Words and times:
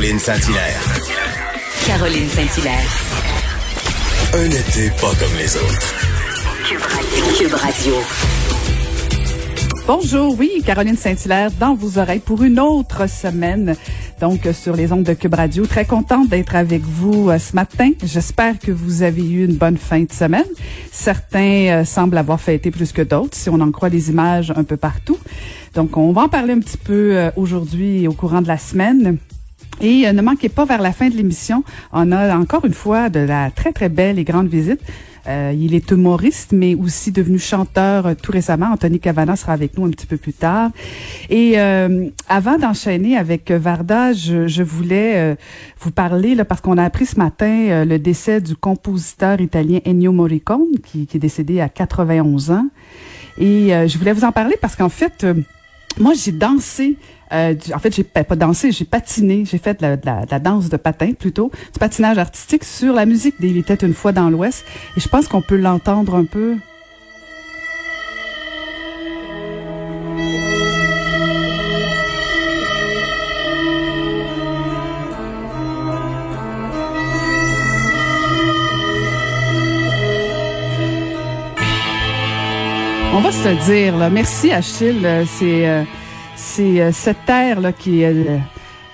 Caroline 0.00 0.18
Saint-Hilaire. 0.18 0.80
Caroline 1.86 2.28
Saint-Hilaire. 2.30 2.88
Un 4.32 4.46
été 4.46 4.88
pas 4.98 5.12
comme 5.20 5.36
les 5.36 5.54
autres. 5.58 5.94
Cube 7.36 7.52
Radio. 7.52 7.92
Bonjour, 9.86 10.38
oui, 10.38 10.62
Caroline 10.64 10.96
Saint-Hilaire 10.96 11.50
dans 11.60 11.74
vos 11.74 11.98
oreilles 11.98 12.20
pour 12.20 12.42
une 12.42 12.58
autre 12.58 13.10
semaine. 13.10 13.76
Donc, 14.22 14.48
sur 14.54 14.74
les 14.74 14.90
ondes 14.90 15.02
de 15.02 15.12
Cube 15.12 15.34
Radio. 15.34 15.66
Très 15.66 15.84
contente 15.84 16.30
d'être 16.30 16.56
avec 16.56 16.80
vous 16.80 17.28
euh, 17.28 17.38
ce 17.38 17.54
matin. 17.54 17.90
J'espère 18.02 18.58
que 18.58 18.72
vous 18.72 19.02
avez 19.02 19.22
eu 19.22 19.44
une 19.44 19.56
bonne 19.56 19.76
fin 19.76 20.00
de 20.00 20.12
semaine. 20.12 20.48
Certains 20.90 21.80
euh, 21.80 21.84
semblent 21.84 22.16
avoir 22.16 22.40
fêté 22.40 22.70
plus 22.70 22.92
que 22.92 23.02
d'autres, 23.02 23.36
si 23.36 23.50
on 23.50 23.60
en 23.60 23.70
croit 23.70 23.90
les 23.90 24.08
images 24.08 24.50
un 24.56 24.64
peu 24.64 24.78
partout. 24.78 25.18
Donc, 25.74 25.98
on 25.98 26.12
va 26.12 26.22
en 26.22 26.28
parler 26.30 26.54
un 26.54 26.60
petit 26.60 26.78
peu 26.78 27.18
euh, 27.18 27.30
aujourd'hui 27.36 28.08
au 28.08 28.14
courant 28.14 28.40
de 28.40 28.48
la 28.48 28.56
semaine. 28.56 29.18
Et 29.80 30.06
euh, 30.06 30.12
ne 30.12 30.22
manquez 30.22 30.48
pas 30.48 30.64
vers 30.64 30.82
la 30.82 30.92
fin 30.92 31.08
de 31.08 31.16
l'émission, 31.16 31.64
on 31.92 32.12
a 32.12 32.36
encore 32.36 32.64
une 32.64 32.74
fois 32.74 33.08
de 33.08 33.20
la 33.20 33.50
très 33.50 33.72
très 33.72 33.88
belle 33.88 34.18
et 34.18 34.24
grande 34.24 34.48
visite. 34.48 34.80
Euh, 35.28 35.52
il 35.54 35.74
est 35.74 35.90
humoriste, 35.90 36.52
mais 36.52 36.74
aussi 36.74 37.12
devenu 37.12 37.38
chanteur 37.38 38.06
euh, 38.06 38.14
tout 38.20 38.32
récemment. 38.32 38.70
Anthony 38.72 38.98
Cavana 38.98 39.36
sera 39.36 39.52
avec 39.52 39.76
nous 39.76 39.84
un 39.84 39.90
petit 39.90 40.06
peu 40.06 40.16
plus 40.16 40.32
tard. 40.32 40.70
Et 41.28 41.60
euh, 41.60 42.08
avant 42.28 42.56
d'enchaîner 42.58 43.16
avec 43.16 43.50
Varda, 43.50 44.12
je, 44.12 44.46
je 44.48 44.62
voulais 44.62 45.12
euh, 45.16 45.34
vous 45.80 45.90
parler, 45.90 46.34
là, 46.34 46.44
parce 46.44 46.60
qu'on 46.62 46.78
a 46.78 46.84
appris 46.84 47.06
ce 47.06 47.18
matin 47.18 47.66
euh, 47.68 47.84
le 47.84 47.98
décès 47.98 48.40
du 48.40 48.56
compositeur 48.56 49.40
italien 49.40 49.80
Ennio 49.86 50.12
Morricone, 50.12 50.78
qui, 50.84 51.06
qui 51.06 51.18
est 51.18 51.20
décédé 51.20 51.60
à 51.60 51.68
91 51.68 52.50
ans. 52.50 52.66
Et 53.38 53.74
euh, 53.74 53.88
je 53.88 53.98
voulais 53.98 54.12
vous 54.12 54.24
en 54.24 54.32
parler 54.32 54.56
parce 54.60 54.76
qu'en 54.76 54.88
fait, 54.88 55.24
euh, 55.24 55.34
moi, 55.98 56.12
j'ai 56.14 56.32
dansé. 56.32 56.96
euh, 57.32 57.54
du- 57.54 57.72
en 57.72 57.78
fait, 57.78 57.94
j'ai 57.94 58.02
pas 58.02 58.24
pas 58.24 58.34
dansé, 58.34 58.72
j'ai 58.72 58.84
patiné. 58.84 59.44
J'ai 59.44 59.58
fait 59.58 59.78
de 59.78 59.82
la, 59.86 59.96
de 59.96 60.04
la- 60.04 60.26
de 60.26 60.30
la 60.32 60.38
danse 60.40 60.68
de 60.68 60.76
patin 60.76 61.12
plutôt, 61.12 61.50
du 61.72 61.78
patinage 61.78 62.18
artistique 62.18 62.64
sur 62.64 62.92
la 62.92 63.06
musique 63.06 63.40
d'Il 63.40 63.56
était 63.58 63.74
une 63.86 63.94
fois 63.94 64.10
dans 64.10 64.30
l'Ouest. 64.30 64.64
Et 64.96 65.00
je 65.00 65.08
pense 65.08 65.28
qu'on 65.28 65.40
peut 65.42 65.56
l'entendre 65.56 66.16
un 66.16 66.24
peu. 66.24 66.56
On 83.12 83.20
va 83.20 83.32
se 83.32 83.48
le 83.48 83.56
dire. 83.64 84.10
Merci 84.10 84.52
Achille. 84.52 85.04
Euh, 85.04 85.24
C'est 85.26 85.68
euh, 85.68 85.82
c'est 86.36 86.80
euh, 86.80 86.92
cette 86.92 87.24
terre 87.26 87.60
là 87.60 87.72
qui 87.72 88.02
est 88.02 88.14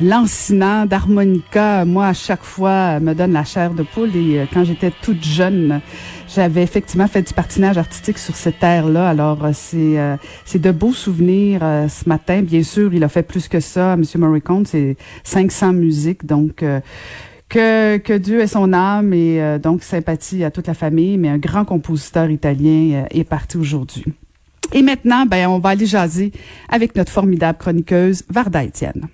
d'harmonica. 0.00 1.84
Moi, 1.86 2.06
à 2.08 2.12
chaque 2.12 2.42
fois, 2.42 3.00
me 3.00 3.14
donne 3.14 3.32
la 3.32 3.44
chair 3.44 3.72
de 3.72 3.82
poule. 3.82 4.14
Et 4.14 4.46
quand 4.52 4.64
j'étais 4.64 4.90
toute 4.90 5.24
jeune, 5.24 5.80
j'avais 6.28 6.62
effectivement 6.62 7.06
fait 7.06 7.22
du 7.22 7.32
patinage 7.32 7.78
artistique 7.78 8.18
sur 8.18 8.36
cette 8.36 8.58
terre-là. 8.58 9.08
Alors, 9.08 9.48
c'est 9.54 9.96
c'est 10.44 10.60
de 10.60 10.70
beaux 10.70 10.92
souvenirs 10.92 11.60
ce 11.88 12.08
matin. 12.08 12.42
Bien 12.42 12.62
sûr, 12.62 12.92
il 12.92 13.02
a 13.04 13.08
fait 13.08 13.22
plus 13.22 13.48
que 13.48 13.60
ça. 13.60 13.96
Monsieur 13.96 14.18
Morricone, 14.18 14.66
c'est 14.66 14.96
500 15.24 15.72
musiques. 15.72 16.26
Donc, 16.26 16.64
que, 17.52 17.98
que 17.98 18.14
Dieu 18.14 18.40
ait 18.40 18.46
son 18.46 18.72
âme 18.72 19.12
et 19.12 19.40
euh, 19.42 19.58
donc 19.58 19.82
sympathie 19.82 20.42
à 20.42 20.50
toute 20.50 20.66
la 20.66 20.74
famille, 20.74 21.18
mais 21.18 21.28
un 21.28 21.36
grand 21.36 21.66
compositeur 21.66 22.30
italien 22.30 23.02
euh, 23.02 23.04
est 23.10 23.24
parti 23.24 23.58
aujourd'hui. 23.58 24.04
Et 24.72 24.80
maintenant, 24.82 25.26
ben, 25.26 25.48
on 25.48 25.58
va 25.58 25.70
aller 25.70 25.84
jaser 25.84 26.32
avec 26.70 26.96
notre 26.96 27.12
formidable 27.12 27.58
chroniqueuse 27.58 28.24
Varda 28.30 28.64
Étienne. 28.64 29.08